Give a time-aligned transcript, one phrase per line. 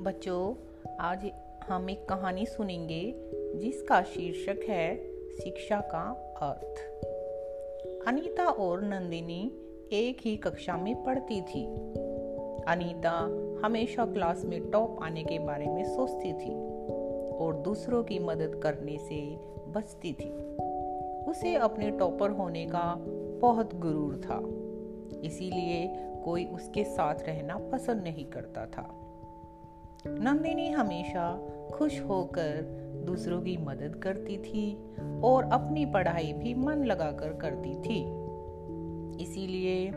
[0.00, 0.54] बच्चों,
[1.00, 1.30] आज
[1.68, 3.14] हम एक कहानी सुनेंगे
[3.54, 4.96] जिसका शीर्षक है
[5.36, 6.02] शिक्षा का
[6.42, 6.78] अर्थ।
[8.08, 9.52] अनीता और नंदिनी
[9.92, 11.64] एक ही कक्षा में पढ़ती थी।
[12.68, 13.10] अनीता
[13.66, 16.54] हमेशा क्लास में टॉप आने के बारे में सोचती थी
[17.38, 19.36] और दूसरों की मदद करने से
[19.72, 20.30] बचती थी।
[21.30, 22.94] उसे अपने टॉपर होने का
[23.40, 24.38] बहुत गुरूर था,
[25.20, 25.86] इसीलिए
[26.24, 29.07] कोई उसके साथ रहना पसंद नहीं करता था।
[30.20, 34.78] नंदिनी हमेशा खुश होकर दूसरों की मदद करती थी
[35.24, 38.28] और अपनी पढ़ाई भी मन लगाकर करती थी।
[39.22, 39.90] इसीलिए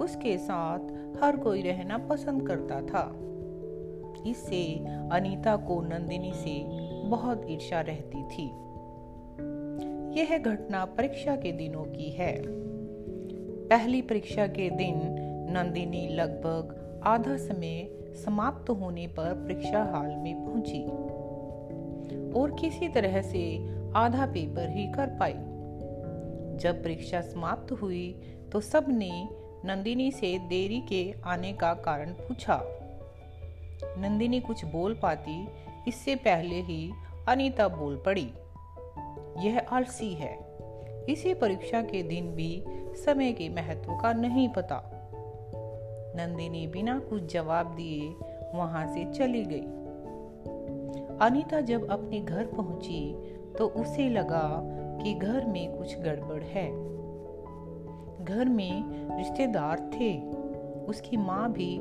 [0.00, 0.78] उसके साथ
[1.22, 3.14] हर कोई रहना पसंद करता था।
[4.26, 6.64] इससे अनीता को नंदिनी से
[7.08, 8.50] बहुत ईर्ष्या रहती थी।
[10.20, 12.42] यह घटना परीक्षा के दिनों की है।
[13.68, 15.00] पहली परीक्षा के दिन
[15.50, 20.82] नंदिनी लगभग आधा समय समाप्त होने पर परीक्षा हाल में पहुँची।
[22.40, 23.42] और किसी तरह से
[23.96, 25.34] आधा पेपर ही कर पाई।
[26.58, 28.20] जब परीक्षा समाप्त हुई
[28.52, 29.28] तो सबने
[29.64, 32.60] नंदिनी से देरी के आने का कारण पूछा।
[33.98, 35.48] नंदिनी कुछ बोल पाती,
[35.88, 36.90] इससे पहले ही
[37.28, 38.30] अनीता बोल पड़ी,
[39.46, 40.36] यह आलसी है।
[41.08, 42.62] इसी परीक्षा के दिन भी
[43.04, 44.97] समय के महत्व का नहीं पता।
[46.18, 48.08] नंदिनी बिना कुछ जवाब दिए
[48.54, 49.66] वहाँ से चली गई।
[51.20, 53.14] अनीता जब अपने घर पहुँची
[53.58, 54.48] तो उसे लगा
[55.02, 56.68] कि घर में कुछ गड़बड़ है।
[58.24, 60.30] घर में रिश्तेदार थे।
[60.84, 61.78] उसकी माँ भी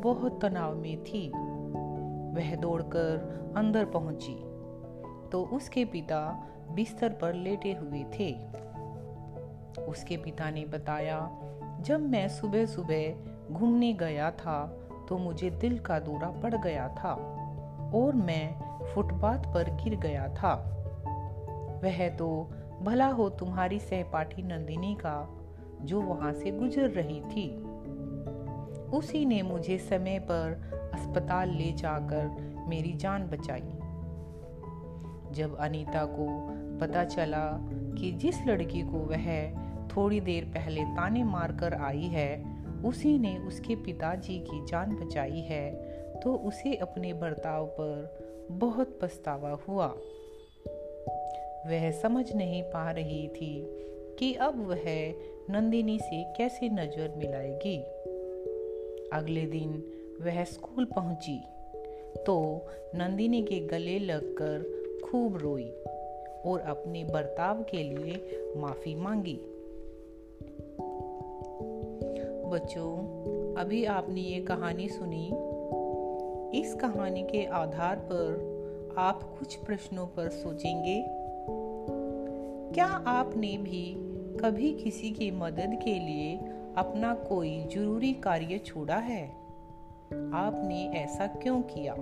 [0.00, 1.28] बहुत तनाव में थी।
[2.34, 4.34] वह दौड़कर अंदर पहुँची
[5.32, 6.20] तो उसके पिता
[6.70, 8.30] बिस्तर पर लेटे हुए थे।
[9.84, 11.18] उसके पिता ने बताया,
[11.80, 14.76] जब मैं सुबह सुबह घूमने गया था
[15.08, 17.12] तो मुझे दिल का दौरा पड़ गया था
[17.94, 20.54] और मैं फुटपाथ पर गिर गया था।
[21.84, 22.50] वह तो
[22.82, 25.38] भला हो तुम्हारी सहपाठी नंदिनी का,
[25.82, 27.48] जो वहाँ से गुजर रही थी।
[28.90, 33.76] उसी ने मुझे समय पर अस्पताल ले जाकर मेरी जान बचाई।
[35.32, 36.26] जब अनीता को
[36.78, 37.46] पता चला
[37.98, 39.26] कि जिस लड़की को वह
[39.88, 45.40] थोड़ी देर पहले ताने मार कर आई है उसी ने उसके पिताजी की जान बचाई
[45.40, 45.70] है
[46.20, 49.86] तो उसे अपने बर्ताव पर बहुत पछतावा हुआ।
[51.66, 53.52] वह समझ नहीं पा रही थी
[54.18, 54.84] कि अब वह
[55.50, 57.76] नंदिनी से कैसे नज़र मिलाएगी।
[59.12, 59.82] अगले दिन
[60.22, 61.38] वह स्कूल पहुँची
[62.26, 65.70] तो नंदिनी के गले लगकर खूब रोई
[66.46, 69.38] और अपने बर्ताव के लिए माफ़ी मांगी।
[72.50, 72.96] बच्चों,
[73.54, 75.26] अभी आपने ये कहानी सुनी।
[76.60, 78.50] इस कहानी के आधार पर
[78.98, 81.04] आप कुछ प्रश्नों पर सोचेंगे।
[82.74, 83.96] क्या आपने भी
[84.40, 86.36] कभी किसी की मदद के लिए
[86.76, 89.28] अपना कोई ज़रूरी कार्य छोड़ा है?
[90.34, 91.94] आपने ऐसा क्यों किया?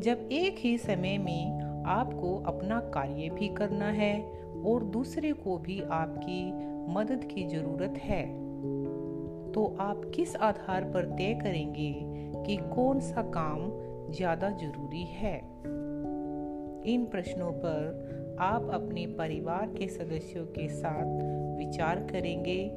[0.00, 4.20] जब एक ही समय में आपको अपना कार्य भी करना है
[4.66, 8.26] और दूसरे को भी आपकी मदद की ज़रूरत है।
[9.52, 11.94] तो आप किस आधार पर तय करेंगे
[12.46, 13.70] कि कौन सा काम
[14.12, 15.38] ज़्यादा ज़रूरी है?
[16.94, 18.10] इन प्रश्नों पर
[18.40, 21.18] आप अपने परिवार के सदस्यों के साथ
[21.58, 22.68] विचार करेंगे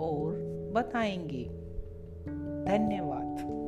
[0.00, 0.34] और
[0.74, 1.44] बताएँगे।
[2.64, 3.65] धन्यवाद।